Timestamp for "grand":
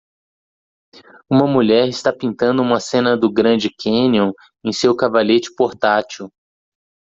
3.31-3.59